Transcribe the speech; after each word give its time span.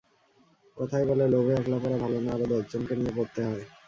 কথায় 0.77 1.05
বলে, 1.05 1.25
লোভে 1.27 1.53
একলা 1.55 1.77
পড়া 1.83 1.97
ভালো 1.97 2.17
না, 2.21 2.29
আরও 2.35 2.45
দশজনকে 2.51 2.93
নিয়ে 2.95 3.13
পড়তে 3.17 3.41
হয়। 3.43 3.63